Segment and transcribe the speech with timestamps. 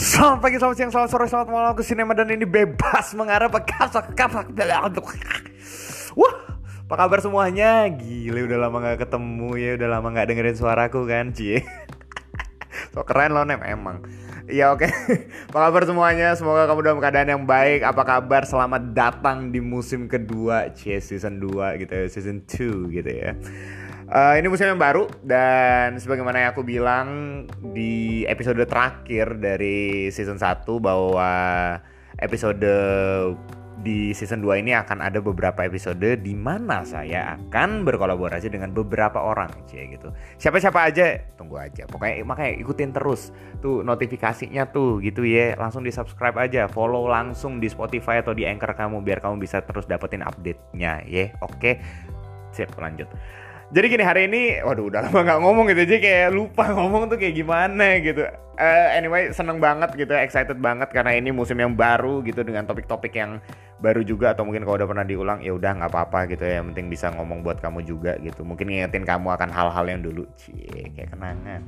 [0.00, 4.16] Selamat pagi, selamat siang, selamat sore, selamat malam ke sinema dan ini bebas mengarah kasak
[4.16, 4.48] kasak
[6.16, 6.34] Wah,
[6.88, 7.84] apa kabar semuanya?
[7.92, 11.60] Gile udah lama gak ketemu ya, udah lama gak dengerin suaraku kan, cie.
[12.96, 14.00] So keren loh nem emang.
[14.48, 14.88] Iya oke.
[15.52, 16.32] Apa kabar semuanya?
[16.32, 17.84] Semoga kamu dalam keadaan yang baik.
[17.84, 18.42] Apa kabar?
[18.48, 23.36] Selamat datang di musim kedua, cie season 2 gitu ya, season 2 gitu ya.
[24.10, 27.08] Uh, ini musim yang baru dan sebagaimana yang aku bilang
[27.70, 31.30] di episode terakhir dari season 1 bahwa
[32.18, 32.58] episode
[33.86, 39.22] di season 2 ini akan ada beberapa episode di mana saya akan berkolaborasi dengan beberapa
[39.22, 40.10] orang cie gitu.
[40.42, 41.86] Siapa-siapa aja tunggu aja.
[41.86, 43.30] Pokoknya makanya ikutin terus
[43.62, 45.54] tuh notifikasinya tuh gitu ya.
[45.54, 49.86] Langsung di-subscribe aja, follow langsung di Spotify atau di Anchor kamu biar kamu bisa terus
[49.86, 51.30] dapetin update-nya ya.
[51.46, 51.78] Oke.
[52.50, 53.06] Sip, lanjut.
[53.70, 57.22] Jadi gini hari ini, waduh udah lama nggak ngomong gitu aja kayak lupa ngomong tuh
[57.22, 58.26] kayak gimana gitu.
[58.60, 63.14] Uh, anyway seneng banget gitu, excited banget karena ini musim yang baru gitu dengan topik-topik
[63.14, 63.38] yang
[63.78, 66.58] baru juga atau mungkin kalau udah pernah diulang ya udah nggak apa-apa gitu ya.
[66.58, 68.42] Yang penting bisa ngomong buat kamu juga gitu.
[68.42, 71.62] Mungkin ngingetin kamu akan hal-hal yang dulu, cie kayak kenangan.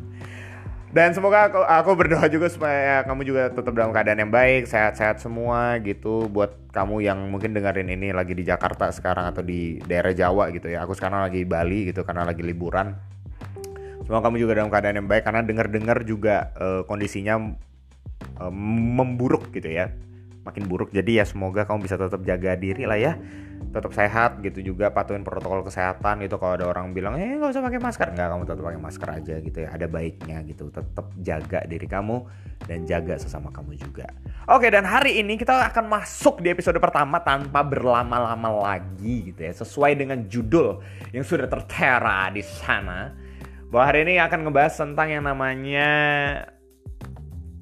[0.92, 5.24] Dan semoga aku, aku berdoa juga supaya kamu juga tetap dalam keadaan yang baik, sehat-sehat
[5.24, 6.28] semua gitu.
[6.28, 10.68] Buat kamu yang mungkin dengerin ini lagi di Jakarta sekarang atau di daerah Jawa gitu
[10.68, 10.84] ya.
[10.84, 12.92] Aku sekarang lagi di Bali gitu karena lagi liburan.
[14.04, 17.40] Semoga kamu juga dalam keadaan yang baik karena dengar-dengar juga uh, kondisinya
[18.44, 19.96] uh, memburuk gitu ya.
[20.42, 20.90] Makin buruk.
[20.90, 23.14] Jadi ya semoga kamu bisa tetap jaga diri lah ya.
[23.72, 26.36] Tetap sehat gitu juga patuhin protokol kesehatan gitu.
[26.36, 28.06] Kalau ada orang bilang eh nggak usah pakai masker.
[28.12, 29.68] Nggak kamu tetap pakai masker aja gitu ya.
[29.70, 30.68] Ada baiknya gitu.
[30.68, 32.16] Tetap jaga diri kamu
[32.66, 34.10] dan jaga sesama kamu juga.
[34.50, 39.54] Oke dan hari ini kita akan masuk di episode pertama tanpa berlama-lama lagi gitu ya.
[39.54, 40.82] Sesuai dengan judul
[41.14, 43.14] yang sudah tertera di sana.
[43.72, 45.88] Bahwa hari ini akan ngebahas tentang yang namanya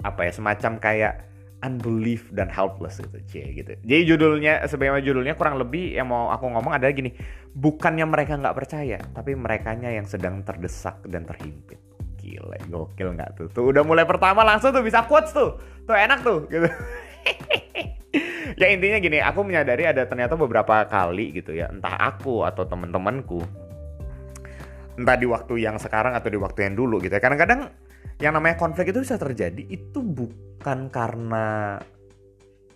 [0.01, 1.30] apa ya semacam kayak
[1.61, 3.77] unbelief dan helpless gitu cie gitu.
[3.85, 7.13] Jadi judulnya sebenarnya judulnya kurang lebih yang mau aku ngomong adalah gini.
[7.53, 11.77] Bukannya mereka nggak percaya tapi merekanya yang sedang terdesak dan terhimpit.
[12.21, 13.47] Gila gokil nggak tuh?
[13.53, 15.57] Tuh udah mulai pertama langsung tuh bisa quotes tuh.
[15.85, 16.67] Tuh enak tuh gitu.
[18.59, 21.71] Ya intinya gini aku menyadari ada ternyata beberapa kali gitu ya.
[21.71, 23.39] Entah aku atau teman-temanku
[24.99, 27.23] entah di waktu yang sekarang atau di waktu yang dulu gitu ya.
[27.23, 27.71] Kadang-kadang
[28.21, 31.81] yang namanya konflik itu bisa terjadi itu bukan karena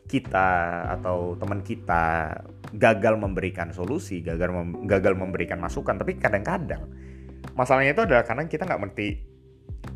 [0.05, 0.49] kita
[0.97, 2.33] atau teman kita
[2.73, 6.85] gagal memberikan solusi, gagal mem gagal memberikan masukan, tapi kadang-kadang
[7.57, 9.07] masalahnya itu adalah karena kita nggak ngerti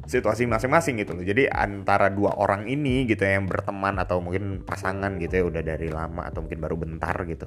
[0.10, 1.26] situasi masing-masing gitu loh.
[1.26, 5.62] Jadi antara dua orang ini gitu ya, yang berteman atau mungkin pasangan gitu ya udah
[5.62, 7.46] dari lama atau mungkin baru bentar gitu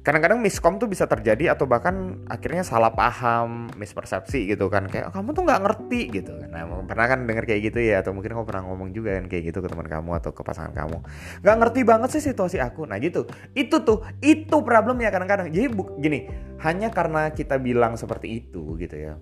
[0.00, 5.12] kadang-kadang miskom tuh bisa terjadi atau bahkan akhirnya salah paham, mispersepsi gitu kan kayak oh,
[5.12, 6.48] kamu tuh nggak ngerti gitu kan.
[6.48, 9.52] Nah, pernah kan denger kayak gitu ya atau mungkin kamu pernah ngomong juga kan kayak
[9.52, 10.98] gitu ke teman kamu atau ke pasangan kamu.
[11.44, 12.88] nggak ngerti banget sih situasi aku.
[12.88, 13.28] Nah, gitu.
[13.52, 15.52] Itu tuh itu problemnya kadang-kadang.
[15.52, 15.68] Jadi
[16.00, 16.18] gini,
[16.64, 19.20] hanya karena kita bilang seperti itu gitu ya.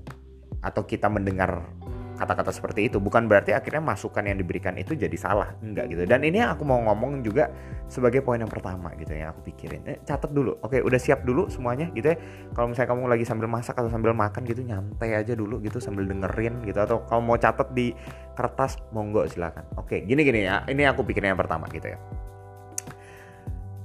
[0.62, 1.74] Atau kita mendengar
[2.18, 2.98] kata-kata seperti itu.
[2.98, 5.54] Bukan berarti akhirnya masukan yang diberikan itu jadi salah.
[5.62, 6.02] Enggak gitu.
[6.02, 7.46] Dan ini aku mau ngomong juga
[7.86, 9.86] sebagai poin yang pertama gitu ya aku pikirin.
[9.86, 10.58] Eh, catat dulu.
[10.66, 12.16] Oke udah siap dulu semuanya gitu ya.
[12.52, 16.04] Kalau misalnya kamu lagi sambil masak atau sambil makan gitu nyantai aja dulu gitu sambil
[16.10, 16.78] dengerin gitu.
[16.82, 17.94] Atau kalau mau catat di
[18.34, 19.62] kertas monggo silakan.
[19.78, 20.66] Oke gini gini ya.
[20.66, 21.98] Ini aku pikirin yang pertama gitu ya.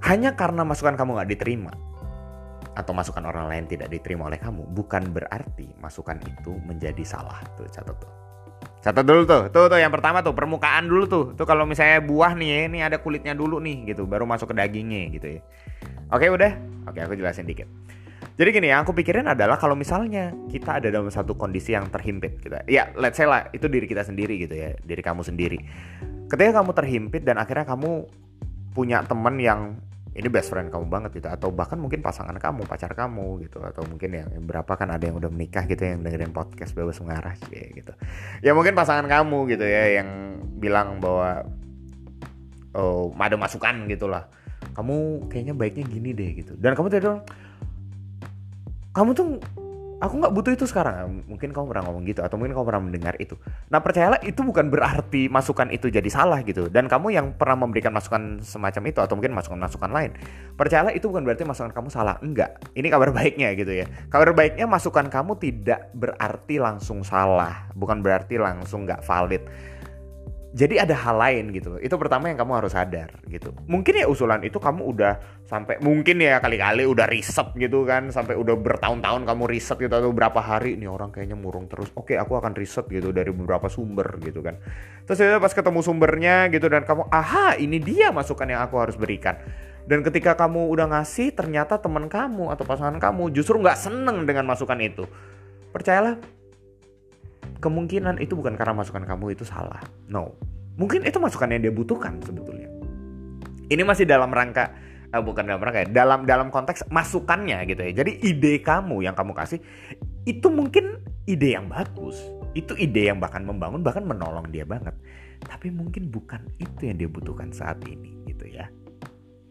[0.03, 1.72] Hanya karena masukan kamu nggak diterima
[2.73, 7.39] atau masukan orang lain tidak diterima oleh kamu bukan berarti masukan itu menjadi salah.
[7.53, 8.22] Tuh catat tuh
[8.83, 9.47] Catat dulu tuh.
[9.47, 11.25] Tuh tuh yang pertama tuh permukaan dulu tuh.
[11.39, 15.07] Tuh kalau misalnya buah nih ini ada kulitnya dulu nih gitu, baru masuk ke dagingnya
[15.16, 15.41] gitu ya.
[16.11, 16.51] Oke, udah?
[16.91, 17.66] Oke, aku jelasin dikit.
[18.33, 22.43] Jadi gini yang aku pikirin adalah kalau misalnya kita ada dalam satu kondisi yang terhimpit
[22.43, 22.59] gitu.
[22.67, 25.63] Ya, let's say lah itu diri kita sendiri gitu ya, diri kamu sendiri.
[26.27, 28.09] Ketika kamu terhimpit dan akhirnya kamu
[28.73, 29.77] punya teman yang
[30.13, 31.28] ini best friend kamu banget gitu.
[31.29, 33.62] Atau bahkan mungkin pasangan kamu pacar kamu gitu.
[33.66, 37.34] Atau mungkin yang berapa kan ada yang udah menikah gitu yang dengerin podcast bebas mengarah
[37.49, 37.93] sih gitu.
[38.46, 41.49] Ya mungkin pasangan kamu gitu ya yang bilang bahwa
[42.78, 44.29] oh ada masukan gitulah.
[44.73, 46.53] Kamu kayaknya baiknya gini deh gitu.
[46.58, 47.22] Dan kamu tuh
[48.93, 49.28] kamu tuh
[50.03, 51.23] aku nggak butuh itu sekarang.
[51.32, 53.40] Mungkin kamu pernah ngomong gitu atau mungkin kamu pernah mendengar itu.
[53.72, 56.67] Nah percayalah itu bukan berarti masukan itu jadi salah gitu.
[56.67, 60.11] Dan kamu yang pernah memberikan masukan semacam itu atau mungkin masukan-masukan lain.
[60.59, 62.20] Percayalah itu bukan berarti masukan kamu salah.
[62.20, 62.59] Enggak.
[62.76, 63.88] Ini kabar baiknya gitu ya.
[64.11, 67.72] Kabar baiknya masukan kamu tidak berarti langsung salah.
[67.72, 69.44] Bukan berarti langsung nggak valid
[70.53, 71.82] Jadi ada hal lain gitu loh.
[71.82, 73.50] Itu pertama yang kamu harus sadar gitu.
[73.66, 75.14] Mungkin ya usulan itu kamu udah
[75.50, 80.14] sampai mungkin ya kali-kali udah riset gitu kan, sampai udah bertahun-tahun kamu riset gitu atau
[80.14, 81.90] berapa hari nih orang kayaknya murung terus.
[81.97, 84.61] Oke, aku akan riset gitu dari beberapa sumber gitu kan.
[85.09, 88.94] Terus ya pas ketemu sumbernya gitu dan kamu, aha ini dia masukan yang aku harus
[88.94, 89.41] berikan.
[89.84, 94.47] Dan ketika kamu udah ngasih, ternyata teman kamu atau pasangan kamu justru nggak seneng dengan
[94.47, 95.03] masukan itu.
[95.73, 96.22] Percayalah,
[97.63, 99.79] kemungkinan itu bukan karena masukan kamu itu salah.
[100.11, 100.35] No.
[100.75, 102.67] Mungkin itu masukan yang dia butuhkan sebetulnya.
[103.71, 104.75] Ini masih dalam rangka
[105.15, 108.03] uh, bukan dalam rangka ya, dalam dalam konteks masukannya gitu ya.
[108.03, 109.63] Jadi ide kamu yang kamu kasih
[110.27, 112.19] itu mungkin ide yang bagus.
[112.51, 114.93] Itu ide yang bahkan membangun bahkan menolong dia banget.
[115.47, 118.67] Tapi mungkin bukan itu yang dia butuhkan saat ini gitu ya.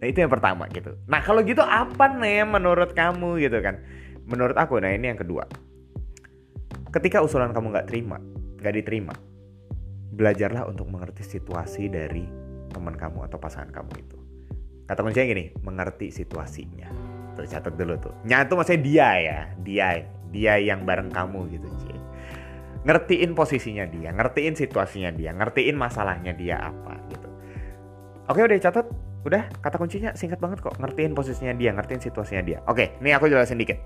[0.03, 0.93] Nah itu yang pertama gitu.
[1.09, 3.81] Nah kalau gitu apa nih menurut kamu gitu kan?
[4.29, 5.47] Menurut aku nah ini yang kedua
[6.93, 8.21] Ketika usulan kamu nggak terima,
[8.61, 9.17] nggak diterima,
[10.13, 12.29] belajarlah untuk mengerti situasi dari
[12.69, 14.19] teman kamu atau pasangan kamu itu.
[14.85, 16.93] Kata kuncinya gini, mengerti situasinya.
[17.33, 18.13] Tuh catat dulu tuh.
[18.29, 19.87] Nyatu maksudnya dia ya, dia,
[20.29, 21.97] dia yang bareng kamu gitu, Cie.
[22.85, 27.29] Ngertiin posisinya dia, ngertiin situasinya dia, ngertiin masalahnya dia apa gitu.
[28.29, 28.85] Oke udah catat,
[29.25, 30.77] udah kata kuncinya singkat banget kok.
[30.77, 32.59] Ngertiin posisinya dia, ngertiin situasinya dia.
[32.69, 33.81] Oke, ini aku jelasin dikit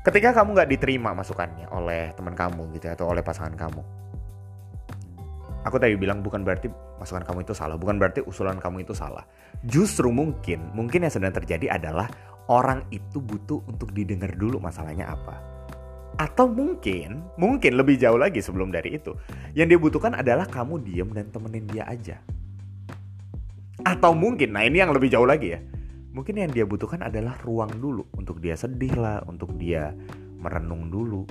[0.00, 3.82] ketika kamu nggak diterima masukannya oleh teman kamu gitu ya, atau oleh pasangan kamu.
[5.68, 9.28] Aku tadi bilang bukan berarti masukan kamu itu salah bukan berarti usulan kamu itu salah.
[9.60, 12.08] Justru mungkin mungkin yang sedang terjadi adalah
[12.48, 15.36] orang itu butuh untuk didengar dulu masalahnya apa.
[16.16, 19.12] Atau mungkin mungkin lebih jauh lagi sebelum dari itu
[19.52, 22.16] yang dia butuhkan adalah kamu diem dan temenin dia aja.
[23.84, 25.60] Atau mungkin nah ini yang lebih jauh lagi ya
[26.10, 28.06] mungkin yang dia butuhkan adalah ruang dulu.
[28.14, 29.94] Untuk dia sedih lah untuk dia
[30.38, 31.26] merenung dulu.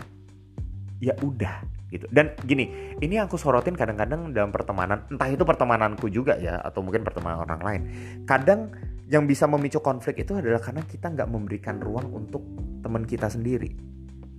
[0.99, 2.05] Ya udah gitu.
[2.11, 7.01] Dan gini ini aku sorotin kadang-kadang dalam pertemanan entah itu pertemananku juga ya atau mungkin
[7.01, 7.81] pertemanan orang lain.
[8.29, 8.73] Kadang
[9.09, 12.45] yang bisa memicu konflik itu adalah karena kita nggak memberikan ruang untuk
[12.85, 13.73] teman kita sendiri.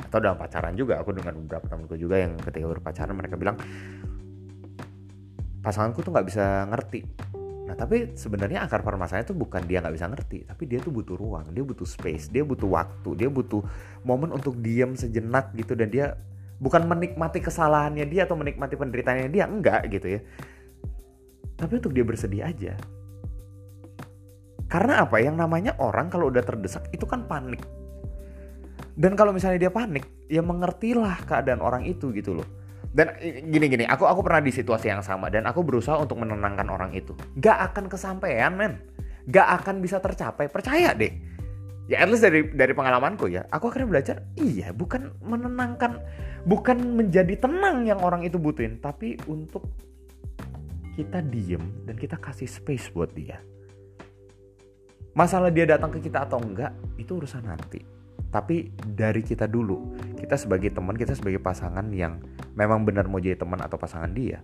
[0.01, 3.59] Atau dalam pacaran juga aku dengan beberapa temanku juga yang ketika berpacaran mereka bilang
[5.61, 7.05] pasanganku tuh nggak bisa ngerti
[7.71, 11.15] Nah tapi sebenarnya akar permasalahannya itu bukan dia nggak bisa ngerti, tapi dia tuh butuh
[11.15, 13.63] ruang, dia butuh space, dia butuh waktu, dia butuh
[14.03, 16.19] momen untuk diam sejenak gitu dan dia
[16.59, 20.21] bukan menikmati kesalahannya dia atau menikmati penderitaannya dia enggak gitu ya.
[21.63, 22.75] Tapi untuk dia bersedih aja.
[24.67, 25.23] Karena apa?
[25.23, 27.63] Yang namanya orang kalau udah terdesak itu kan panik.
[28.99, 32.60] Dan kalau misalnya dia panik, ya mengertilah keadaan orang itu gitu loh
[32.91, 36.67] dan gini gini aku aku pernah di situasi yang sama dan aku berusaha untuk menenangkan
[36.67, 37.15] orang itu.
[37.39, 38.83] Gak akan kesampaian men.
[39.31, 40.51] Gak akan bisa tercapai.
[40.51, 41.15] Percaya deh.
[41.87, 43.47] Ya at least dari dari pengalamanku ya.
[43.55, 46.03] Aku akhirnya belajar iya bukan menenangkan
[46.47, 49.71] bukan menjadi tenang yang orang itu butuhin tapi untuk
[50.99, 53.39] kita diem dan kita kasih space buat dia.
[55.15, 58.00] Masalah dia datang ke kita atau enggak itu urusan nanti
[58.31, 62.23] tapi dari kita dulu kita sebagai teman kita sebagai pasangan yang
[62.55, 64.43] memang benar mau jadi teman atau pasangan dia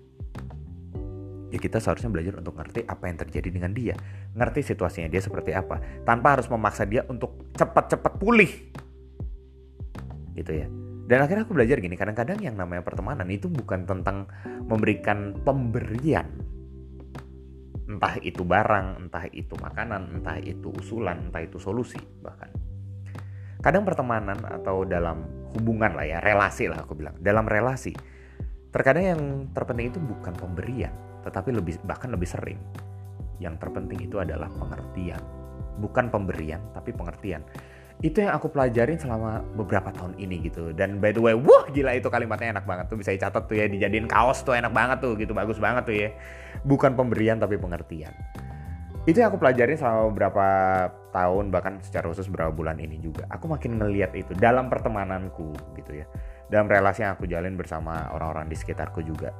[1.50, 3.94] ya kita seharusnya belajar untuk ngerti apa yang terjadi dengan dia.
[4.34, 8.50] Ngerti situasinya dia seperti apa tanpa harus memaksa dia untuk cepat-cepat pulih.
[10.34, 10.66] Gitu ya.
[11.06, 14.26] Dan akhirnya aku belajar gini kadang-kadang yang namanya pertemanan itu bukan tentang
[14.66, 16.26] memberikan pemberian.
[17.86, 22.50] Entah itu barang entah itu makanan entah itu usulan entah itu solusi bahkan
[23.66, 25.26] kadang pertemanan atau dalam
[25.58, 27.18] hubungan lah ya relasi lah aku bilang.
[27.18, 27.90] Dalam relasi
[28.70, 30.94] terkadang yang terpenting itu bukan pemberian
[31.26, 32.62] tetapi lebih bahkan lebih sering.
[33.42, 35.18] Yang terpenting itu adalah pengertian.
[35.82, 37.42] Bukan pemberian tapi pengertian.
[38.06, 40.70] Itu yang aku pelajarin selama beberapa tahun ini gitu.
[40.70, 43.02] Dan by the way wah gila itu kalimatnya enak banget tuh.
[43.02, 46.14] Bisa dicatat tuh ya dijadiin kaos tuh enak banget tuh gitu bagus banget tuh ya.
[46.62, 48.14] Bukan pemberian tapi pengertian
[49.06, 50.46] itu yang aku pelajarin selama beberapa
[51.14, 53.22] tahun bahkan secara khusus beberapa bulan ini juga.
[53.30, 56.06] Aku makin ngeliat itu dalam pertemananku gitu ya.
[56.50, 59.30] Dalam relasi yang aku jalin bersama orang-orang di sekitarku juga.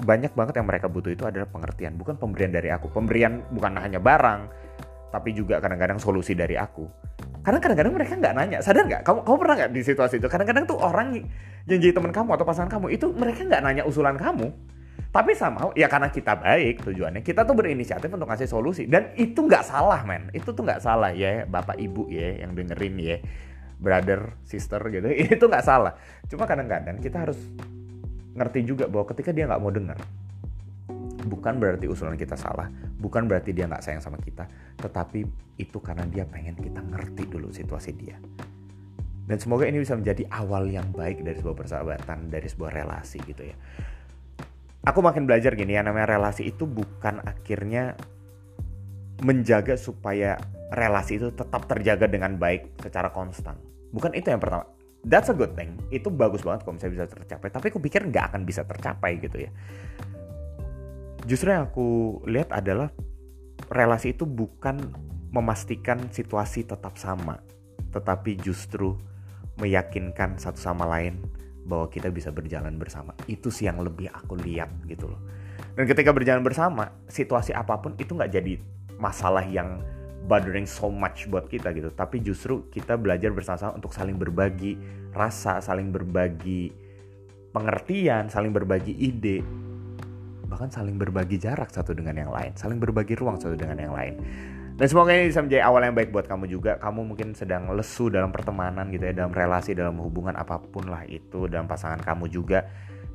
[0.00, 2.94] Banyak banget yang mereka butuh itu adalah pengertian bukan pemberian dari aku.
[2.94, 4.40] Pemberian bukan hanya barang
[5.10, 6.86] tapi juga kadang-kadang solusi dari aku.
[7.42, 8.58] Karena kadang-kadang mereka nggak nanya.
[8.62, 9.02] Sadar nggak?
[9.02, 10.30] Kamu kamu pernah nggak di situasi itu?
[10.30, 11.18] Kadang-kadang tuh orang
[11.66, 14.54] yang jadi teman kamu atau pasangan kamu itu mereka nggak nanya usulan kamu
[15.10, 18.86] tapi sama ya karena kita baik tujuannya kita tuh berinisiatif untuk ngasih solusi.
[18.86, 20.30] Dan itu nggak salah men.
[20.30, 21.42] Itu tuh nggak salah ya.
[21.50, 23.16] Bapak ibu ya yang dengerin ya.
[23.82, 25.10] Brother sister gitu.
[25.34, 25.98] Itu nggak salah.
[26.30, 27.40] Cuma kadang-kadang kita harus
[28.36, 29.98] ngerti juga bahwa ketika dia nggak mau dengar
[31.20, 34.48] bukan berarti usulan kita salah bukan berarti dia nggak sayang sama kita
[34.80, 35.26] tetapi
[35.60, 38.14] itu karena dia pengen kita ngerti dulu situasi dia.
[39.26, 43.42] Dan semoga ini bisa menjadi awal yang baik dari sebuah persahabatan dari sebuah relasi gitu
[43.42, 43.56] ya
[44.84, 47.96] aku makin belajar gini ya namanya relasi itu bukan akhirnya
[49.20, 50.40] menjaga supaya
[50.72, 53.58] relasi itu tetap terjaga dengan baik secara konstan.
[53.92, 54.64] Bukan itu yang pertama.
[55.00, 55.80] That's a good thing.
[55.88, 57.48] Itu bagus banget kalau misalnya bisa tercapai.
[57.48, 59.50] Tapi aku pikir nggak akan bisa tercapai gitu ya.
[61.28, 62.88] Justru yang aku lihat adalah
[63.68, 64.80] relasi itu bukan
[65.30, 67.38] memastikan situasi tetap sama,
[67.92, 68.96] tetapi justru
[69.60, 71.20] meyakinkan satu sama lain
[71.64, 73.12] bahwa kita bisa berjalan bersama.
[73.28, 75.20] Itu sih yang lebih aku lihat gitu loh.
[75.76, 78.58] Dan ketika berjalan bersama, situasi apa pun itu nggak jadi
[79.00, 79.80] masalah yang
[80.26, 81.90] bothering so much buat kita gitu.
[81.94, 84.76] Tapi justru kita belajar bersama-sama untuk saling berbagi
[85.16, 86.70] rasa, saling berbagi
[87.50, 89.42] pengertian, saling berbagi ide,
[90.46, 94.14] bahkan saling berbagi jarak satu dengan yang lain, saling berbagi ruang satu dengan yang lain.
[94.80, 96.80] Dan semoga ini bisa menjadi awal yang baik buat kamu juga.
[96.80, 101.04] Kamu mungkin sedang lesu dalam pertemanan gitu ya, dalam relasi, dalam hubungan apa pun lah
[101.04, 102.64] itu, dalam pasangan kamu juga.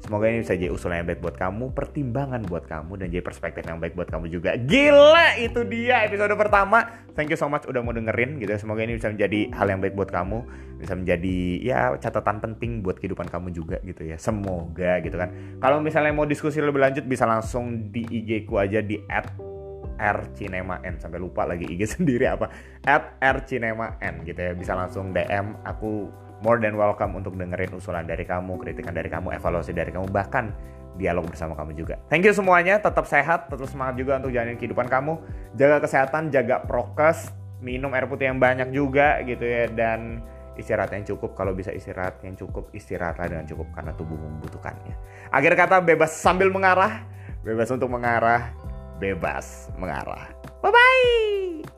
[0.05, 3.65] Semoga ini bisa jadi usulan yang baik buat kamu, pertimbangan buat kamu, dan jadi perspektif
[3.65, 4.53] yang baik buat kamu juga.
[4.61, 7.01] Gila, itu dia episode pertama.
[7.17, 8.61] Thank you so much udah mau dengerin gitu ya.
[8.61, 10.45] Semoga ini bisa menjadi hal yang baik buat kamu,
[10.77, 14.21] bisa menjadi ya catatan penting buat kehidupan kamu juga gitu ya.
[14.21, 15.33] Semoga gitu kan.
[15.57, 19.01] Kalau misalnya mau diskusi lebih lanjut bisa langsung di IG ku aja di
[19.99, 20.99] R Cinema N.
[20.99, 22.51] Sampai lupa lagi IG sendiri apa.
[22.83, 24.51] At R Cinema N gitu ya.
[24.53, 26.23] Bisa langsung DM aku.
[26.43, 30.51] More than welcome untuk dengerin usulan dari kamu kritikan dari kamu evaluasi dari kamu bahkan
[30.99, 31.95] dialog bersama kamu juga.
[32.11, 32.79] Thank you semuanya.
[32.79, 35.19] Tetap sehat tetap semangat juga untuk jalanin kehidupan kamu.
[35.55, 37.31] Jaga kesehatan jaga prokes
[37.63, 39.71] minum air putih yang banyak juga gitu ya.
[39.71, 40.23] Dan
[40.55, 41.35] istirahat yang cukup.
[41.35, 44.95] Kalau bisa istirahat yang cukup istirahatlah dengan cukup karena tubuh membutuhkannya.
[45.31, 47.03] Akhir kata bebas sambil mengarah.
[47.45, 48.64] Bebas untuk mengarah
[48.99, 50.31] bebas mengarah.
[50.63, 51.74] Bye bye.